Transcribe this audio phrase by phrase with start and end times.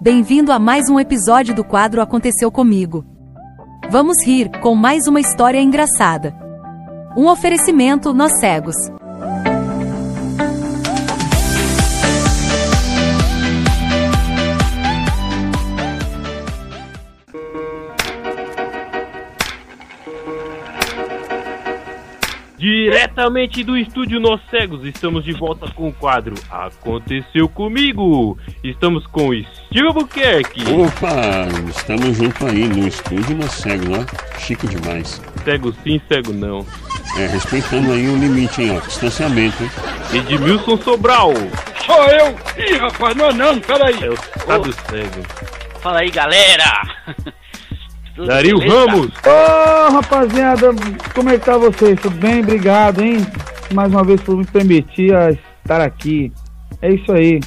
[0.00, 3.04] Bem-vindo a mais um episódio do quadro Aconteceu Comigo.
[3.90, 6.32] Vamos rir com mais uma história engraçada.
[7.16, 8.76] Um oferecimento Nós Cegos.
[23.18, 28.38] Diretamente do estúdio Nós Cegos, estamos de volta com o quadro Aconteceu Comigo.
[28.62, 34.38] Estamos com Steve Albuquerque, Opa, estamos junto aí no estúdio Nós Cegos, ó.
[34.38, 35.20] Chique demais.
[35.44, 36.64] cego sim, cego não.
[37.18, 38.86] É, respeitando aí o limite, hein, ó.
[38.86, 39.70] Distanciamento, hein?
[40.12, 41.32] Edmilson Sobral,
[41.84, 42.36] Sou eu!
[42.56, 44.00] Ih, rapaz, não, não, peraí.
[44.00, 45.26] é o estado cego.
[45.80, 47.34] Fala aí, galera!
[48.18, 48.78] Tudo Dario beleza?
[48.90, 50.70] Ramos, Ô, rapaziada,
[51.14, 52.00] como é que tá vocês?
[52.00, 52.40] Tudo bem?
[52.40, 53.24] Obrigado, hein?
[53.72, 56.32] Mais uma vez por me permitir a estar aqui.
[56.82, 57.38] É isso aí.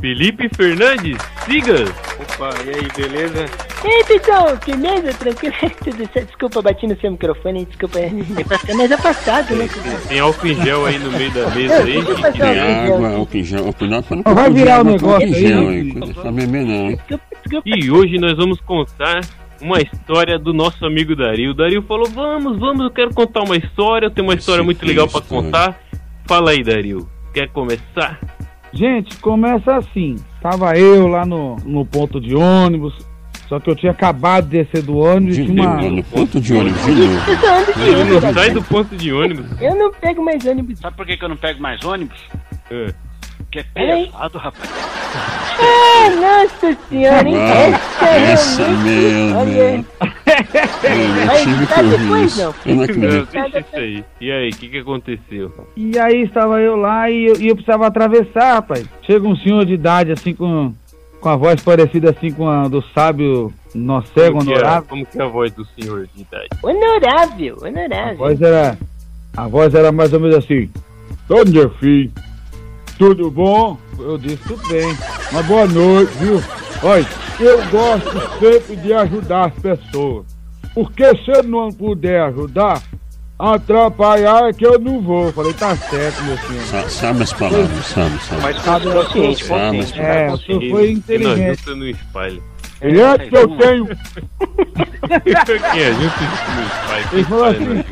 [0.00, 1.84] Felipe Fernandes, siga.
[2.20, 3.46] Opa, e aí, beleza?
[3.84, 5.54] Ei, pessoal, firmeza, tranquilo?
[5.82, 6.26] Tudo certo?
[6.26, 7.98] Desculpa, bati no seu microfone, desculpa.
[8.00, 9.68] É mais afastado, né?
[10.08, 12.04] Tem álcool em gel aí no meio da mesa aí.
[12.04, 13.16] Que- Tem álcool em água, gel.
[13.18, 13.72] álcool em gel.
[13.72, 15.92] Cuidado pra não Vai virar o negócio aí,
[16.32, 16.88] beber não?
[16.88, 17.68] Desculpa, desculpa.
[17.76, 19.20] E hoje nós vamos contar
[19.62, 21.52] uma história do nosso amigo Dario.
[21.52, 24.06] O Dario falou: Vamos, vamos, eu quero contar uma história.
[24.06, 25.44] Eu tenho uma história Esse muito legal pra história.
[25.44, 25.80] contar.
[26.26, 27.08] Fala aí, Dario.
[27.32, 28.18] Quer começar?
[28.72, 30.16] Gente, começa assim.
[30.40, 32.94] Tava eu lá no, no ponto de ônibus.
[33.48, 35.90] Só que eu tinha acabado de descer do ônibus e De tinha novo, uma.
[35.90, 38.00] no ponto de ônibus, de novo.
[38.00, 38.34] Ônibus.
[38.34, 39.46] sai do ponto de ônibus.
[39.60, 40.78] Eu não pego mais ônibus.
[40.78, 42.18] Sabe por que, que eu não pego mais ônibus?
[42.70, 42.94] É.
[43.52, 44.70] Porque é pesado, rapaz.
[45.60, 47.36] Ah, nossa senhora, hein?
[48.00, 49.36] Ah, Essa essa realmente.
[49.36, 49.86] Olha, mesmo.
[49.98, 52.42] Eu Vai tive que ouvir isso.
[52.42, 52.54] não?
[52.64, 53.58] Eu não acredito.
[53.58, 54.04] isso aí.
[54.22, 55.68] E aí, o que, que aconteceu?
[55.76, 58.86] E aí estava eu lá e eu, e eu precisava atravessar, rapaz.
[59.02, 60.72] Chega um senhor de idade assim com,
[61.20, 64.88] com a voz parecida assim com a do sábio nó cego, que, é, honorável.
[64.88, 66.48] como que é a voz do senhor de idade?
[66.62, 68.16] honorável, A honorável.
[68.16, 68.78] voz era.
[69.36, 70.70] A voz era mais ou menos assim.
[71.28, 72.10] Meu filho,
[73.02, 73.76] tudo bom?
[73.98, 74.96] Eu disse tudo bem.
[75.32, 76.40] Uma boa noite, viu?
[76.84, 77.04] Olha,
[77.40, 80.24] eu gosto sempre de ajudar as pessoas.
[80.72, 82.80] Porque se eu não puder ajudar,
[83.36, 85.26] atrapalhar é que eu não vou.
[85.26, 86.62] Eu Falei, tá certo, meu senhor.
[86.62, 88.40] Sa- Sabe as palavras, sabe, sabe.
[88.42, 89.44] Mas Sabe as consciente.
[89.44, 89.48] É,
[90.26, 90.40] palavras.
[90.40, 91.50] o senhor foi Quem não inteligente.
[91.60, 92.42] ajuda no espalho.
[92.80, 93.88] Ele é que eu tenho.
[95.26, 97.02] Espalho?
[97.12, 97.84] Ele falou assim,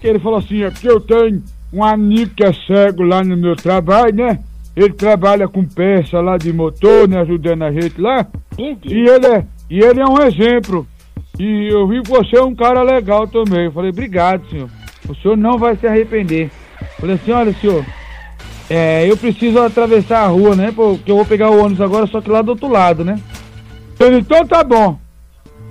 [0.00, 1.42] que ele falou assim, é porque eu tenho
[1.72, 4.40] um amigo que é cego lá no meu trabalho, né?
[4.76, 7.20] Ele trabalha com peça lá de motor, né?
[7.20, 8.26] Ajudando a gente lá.
[8.56, 10.86] Meu E ele é, e ele é um exemplo.
[11.38, 13.66] E eu vi que você é um cara legal também.
[13.66, 14.68] Eu falei, obrigado, senhor.
[15.08, 16.50] O senhor não vai se arrepender.
[16.80, 17.84] Eu falei assim, olha, senhor,
[18.70, 20.72] é, eu preciso atravessar a rua, né?
[20.74, 23.20] Porque eu vou pegar o ônibus agora, só que lá do outro lado, né?
[23.98, 24.98] Ele, então tá bom.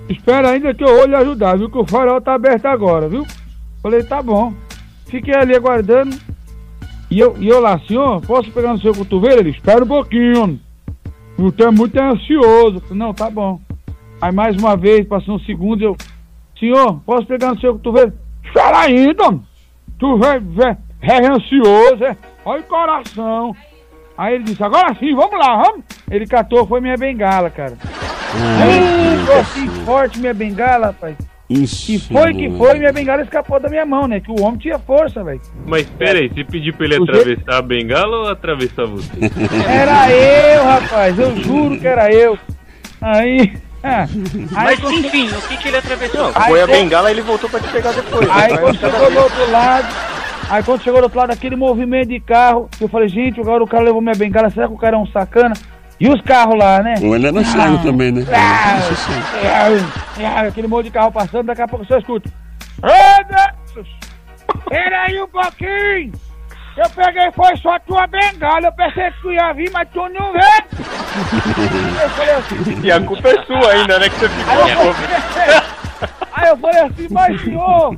[0.08, 1.70] Espera ainda que eu vou lhe ajudar, viu?
[1.70, 3.26] Que o farol tá aberto agora, viu?
[3.82, 4.52] Falei, tá bom.
[5.08, 6.16] Fiquei ali aguardando.
[7.10, 9.40] E eu, e eu lá, senhor, posso pegar no seu cotovelo?
[9.40, 10.60] Ele, espera um pouquinho.
[11.38, 12.76] Você é muito ansioso.
[12.76, 13.60] Eu falei, não, tá bom.
[14.20, 15.96] Aí mais uma vez, passou uns segundos, eu,
[16.58, 18.12] senhor, posso pegar no seu cotovelo?
[18.44, 19.38] Espera ainda,
[19.98, 22.16] tu vai, vai, é ansioso, é?
[22.44, 23.54] Olha o coração.
[24.16, 25.84] Aí ele disse, agora sim, vamos lá, vamos.
[26.10, 27.78] Ele catou, foi minha bengala, cara.
[28.66, 31.16] Ei, foi assim forte minha bengala, rapaz.
[31.48, 31.86] Isso.
[31.86, 34.20] Que foi que foi, minha bengala escapou da minha mão, né?
[34.20, 35.40] Que o homem tinha força, velho.
[35.66, 39.10] Mas pera aí, você pediu pra ele O atravessar a bengala ou atravessar você?
[39.66, 42.38] Era eu, rapaz, eu juro que era eu.
[43.00, 43.52] Aí.
[43.82, 44.02] ah,
[44.56, 46.32] aí Mas enfim, o que, que ele atravessou?
[46.34, 48.28] Aí Foi a tem- bengala e ele voltou pra te pegar depois.
[48.30, 49.88] Aí quando chegou do outro lado,
[50.50, 53.66] aí quando chegou do outro lado, aquele movimento de carro, eu falei, gente, agora o
[53.66, 55.54] cara levou minha bengala, será que o cara é um sacana?
[56.00, 56.94] E os carros lá, né?
[57.02, 58.24] Ou ele era cego também, né?
[58.32, 58.78] Ah,
[60.16, 62.30] é, é, aquele monte de carro passando, daqui a pouco você escuta.
[64.56, 66.12] Espera aí um pouquinho!
[66.76, 70.32] Eu peguei, foi só tua bengala, eu pensei que tu ia vir, mas tu não
[70.32, 70.44] veio!
[72.00, 74.08] Eu falei assim, E a culpa é sua ainda, né?
[74.08, 74.62] Que você ficou.
[74.62, 75.60] Aí eu, falei,
[76.32, 77.96] aí eu falei assim, mas senhor,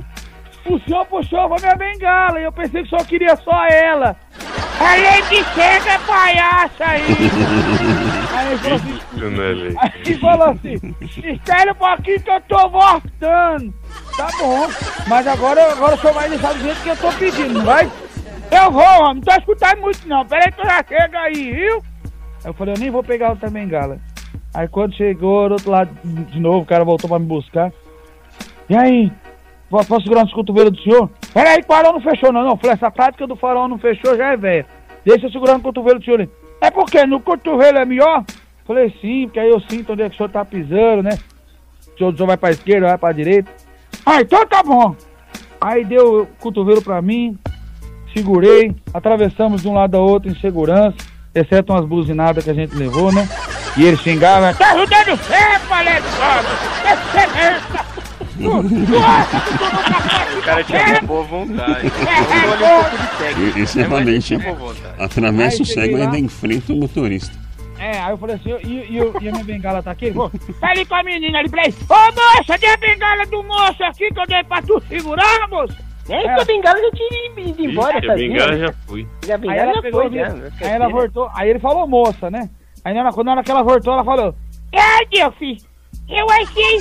[0.65, 4.15] o senhor puxou a minha bengala e eu pensei que só queria só ela.
[4.83, 7.01] Aí que chega, palhaça aí.
[8.33, 9.75] Aí ele falou assim, é lei.
[9.77, 13.73] aí ele falou assim, espera um pouquinho que eu tô voltando.
[14.17, 14.67] Tá bom,
[15.07, 17.91] mas agora, agora o senhor vai deixar do jeito que eu tô pedindo, não vai?
[18.51, 21.83] Eu vou, homem, não tô escutando muito não, peraí que tu já chega aí, viu?
[22.43, 23.99] Aí eu falei, eu nem vou pegar outra bengala.
[24.53, 27.71] Aí quando chegou do outro lado de novo, o cara voltou pra me buscar.
[28.69, 29.11] E aí?
[29.69, 31.09] Posso posso segurar nos cotovelos do senhor?
[31.33, 32.57] Peraí, o farol não fechou não, não.
[32.57, 34.65] Falei, essa prática do farol não fechou já é velha.
[35.05, 36.29] Deixa eu segurar no cotovelo do senhor.
[36.59, 38.23] É porque no cotovelo é melhor?
[38.65, 41.17] Falei, sim, porque aí eu sinto onde é que o senhor tá pisando, né?
[41.93, 43.51] O senhor, o senhor vai pra esquerda, vai pra direita.
[44.05, 44.95] Ah, então tá bom.
[45.59, 47.37] Aí deu o cotovelo pra mim,
[48.13, 50.97] segurei, atravessamos de um lado ao outro em segurança,
[51.35, 53.27] exceto umas buzinadas que a gente levou, né?
[53.77, 55.37] E ele xingava, tá ajudando você,
[55.69, 56.47] palhaçada!
[58.47, 60.31] É!
[60.41, 61.87] O cara tinha uma boa vontade.
[61.87, 63.59] É, um.
[63.59, 64.81] E- é valente, vontade.
[64.99, 67.31] Atravessa Aí o cego e ainda enfrenta o motorista.
[67.77, 70.05] É, aí eu falei assim, e, e, eu- e a minha bengala tá aqui?
[70.05, 71.75] Ele falou, tá ali com a menina ali pra ele.
[71.89, 75.75] Ô moça, dê a bengala do moço aqui que eu dei pra tu segurar, moço.
[76.09, 76.33] Nem É.
[76.35, 79.07] que a bengala já tinha ido embora Ixi, a bengala já foi.
[79.25, 80.29] Já a Aí bengala ela já pegou foi, e já.
[80.29, 80.53] veio.
[80.61, 82.49] Aí ela voltou, aí ele falou moça, né?
[82.83, 84.35] Aí na hora, quando na hora que ela voltou, ela falou,
[84.71, 85.61] é, meu filho,
[86.09, 86.79] eu achei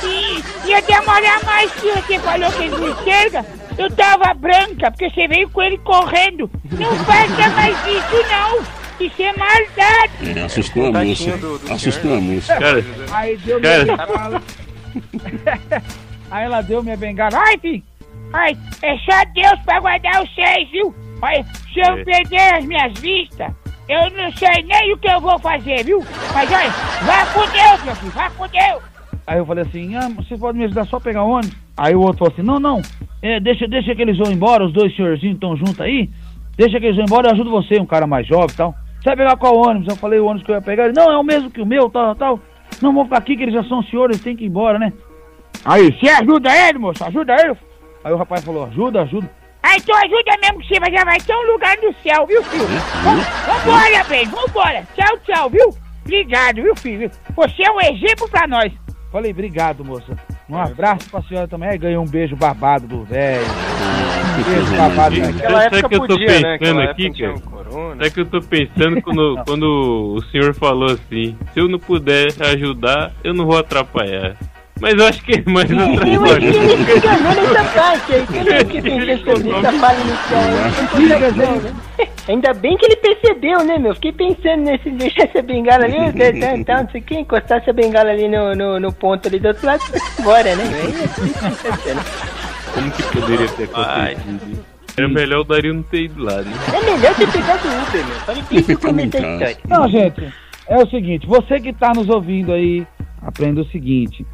[0.00, 3.44] que ia demorar mais que você falou que ele não enxerga.
[3.76, 6.50] Eu tava branca, porque você veio com ele correndo.
[6.72, 8.78] Não faça mais isso, não.
[9.06, 10.38] Isso é maldade.
[10.38, 11.36] É, assustou a moça.
[11.36, 12.56] do- do Assustou a moça.
[12.56, 13.84] Cara, Aí deu Cara.
[13.84, 14.42] minha.
[16.30, 17.38] Aí ela deu minha bengala.
[17.38, 17.82] Ai, filho.
[18.32, 20.94] Ai, é só Deus pra guardar vocês, viu?
[21.22, 22.04] Olha, se eu É.
[22.04, 23.50] perder as minhas vistas,
[23.88, 26.04] eu não sei nem o que eu vou fazer, viu?
[26.34, 26.70] Mas olha,
[27.02, 28.82] vá com Deus, meu filho, vá com Deus.
[29.28, 31.54] Aí eu falei assim, ah, você pode me ajudar só a pegar ônibus?
[31.76, 32.80] Aí o outro falou assim, não, não,
[33.20, 36.08] é, deixa, deixa que eles vão embora, os dois senhorzinhos estão juntos aí,
[36.56, 38.74] deixa que eles vão embora, eu ajudo você, um cara mais jovem e tal.
[38.96, 39.88] Você vai pegar qual ônibus?
[39.88, 41.66] Eu falei o ônibus que eu ia pegar, ele, não, é o mesmo que o
[41.66, 42.40] meu, tal, tal.
[42.80, 44.94] Não, vou ficar aqui que eles já são senhores, tem que ir embora, né?
[45.62, 47.54] Aí, você ajuda ele, moço, ajuda ele.
[48.02, 49.30] Aí o rapaz falou, ajuda, ajuda.
[49.62, 52.42] Ah, então ajuda mesmo que você vai- já vai ter um lugar no céu, viu,
[52.44, 52.66] filho?
[53.46, 54.86] Vambora, bem, vambora.
[54.96, 55.68] Tchau, tchau, viu?
[56.04, 57.10] Obrigado, viu, filho?
[57.36, 58.72] Você é um exemplo pra nós.
[59.10, 60.16] Falei, obrigado, moça.
[60.48, 61.70] Um abraço pra senhora também.
[61.70, 63.44] Aí ganhei um beijo babado do velho.
[64.38, 65.16] Um beijo babado.
[65.18, 66.58] Naquela Sabe época que eu tô podia, né?
[66.58, 67.34] pensando Naquela aqui, cara?
[67.34, 67.90] um.
[67.96, 72.28] Sabe que eu tô pensando quando, quando o senhor falou assim, se eu não puder
[72.52, 74.36] ajudar, eu não vou atrapalhar.
[74.80, 78.26] Mas eu acho que é mais Eu acho que ele enganou nessa parte aí.
[78.32, 80.42] Ele que sobre essa fala inicial.
[81.36, 81.74] né?
[82.28, 83.94] Ainda bem que ele percebeu, né, meu?
[83.94, 85.96] Fiquei pensando nesse deixar essa bengala ali,
[86.64, 89.48] tal, não sei o que, encostar essa bengala ali no, no, no ponto ali do
[89.48, 90.64] outro lado e foi embora, né?
[90.64, 92.04] É sensacional.
[92.74, 94.64] Como que poderia ter acontecido?
[94.96, 96.52] Era melhor o Dario não ter ido lá, né?
[96.74, 98.16] É melhor ter pegado o Uber, meu.
[98.26, 99.50] Para que isso Ficando em começar a casa.
[99.52, 99.78] história.
[99.78, 100.34] Não, gente,
[100.68, 102.86] é o seguinte, você que tá nos ouvindo aí,
[103.22, 104.26] aprenda o seguinte,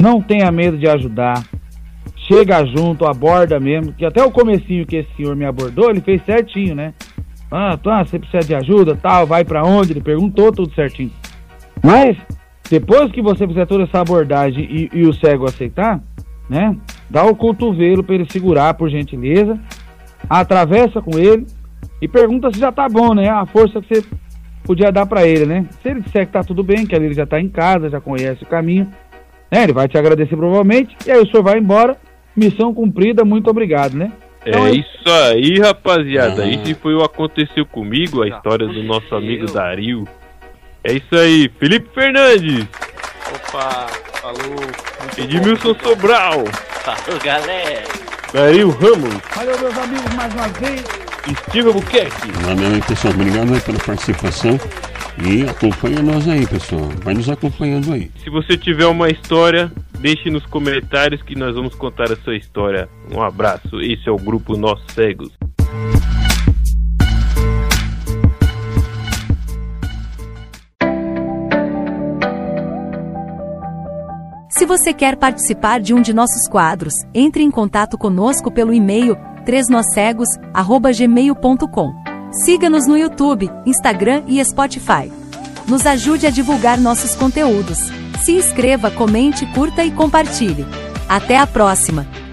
[0.00, 1.42] não tenha medo de ajudar,
[2.16, 6.24] chega junto, aborda mesmo, que até o comecinho que esse senhor me abordou, ele fez
[6.24, 6.92] certinho, né?
[7.50, 9.92] Ah, tá, você precisa de ajuda, tal, vai pra onde?
[9.92, 11.12] Ele perguntou tudo certinho.
[11.82, 12.16] Mas,
[12.68, 16.00] depois que você fizer toda essa abordagem e, e o cego aceitar,
[16.50, 16.76] né?
[17.08, 19.58] Dá o cotovelo pra ele segurar, por gentileza,
[20.28, 21.46] atravessa com ele
[22.02, 23.28] e pergunta se já tá bom, né?
[23.28, 24.04] A força que você
[24.64, 25.66] podia dar pra ele, né?
[25.80, 28.00] Se ele disser que tá tudo bem, que ali ele já tá em casa, já
[28.00, 28.88] conhece o caminho,
[29.50, 29.64] né?
[29.64, 31.96] Ele vai te agradecer provavelmente, e aí o senhor vai embora,
[32.34, 34.12] missão cumprida, muito obrigado, né?
[34.44, 36.44] É isso aí, rapaziada.
[36.44, 36.48] Ah.
[36.48, 39.46] Esse foi o Aconteceu Comigo, a história do nosso amigo.
[39.46, 40.06] Dario.
[40.84, 42.64] É isso aí, Felipe Fernandes,
[43.34, 43.88] Opa,
[44.20, 44.56] falou.
[45.18, 46.44] Edmilson Sobral,
[46.84, 47.82] Falou, galera.
[48.32, 50.84] Dario Ramos, Valeu, meus amigos, mais uma vez.
[51.48, 52.30] Steve Buquerque.
[52.42, 53.14] Valeu aí, pessoal.
[53.14, 54.60] Obrigado aí pela participação.
[55.24, 56.90] E acompanha nós aí, pessoal.
[57.02, 58.10] Vai nos acompanhando aí.
[58.22, 62.88] Se você tiver uma história, deixe nos comentários que nós vamos contar a sua história.
[63.12, 63.80] Um abraço.
[63.80, 65.32] Esse é o grupo Nós Cegos.
[74.50, 79.14] Se você quer participar de um de nossos quadros, entre em contato conosco pelo e-mail
[79.44, 82.05] 3nocegos@gmail.com.
[82.44, 85.10] Siga-nos no YouTube, Instagram e Spotify.
[85.66, 87.78] Nos ajude a divulgar nossos conteúdos.
[88.24, 90.66] Se inscreva, comente, curta e compartilhe.
[91.08, 92.25] Até a próxima!